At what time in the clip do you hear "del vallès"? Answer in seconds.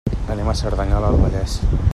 1.13-1.59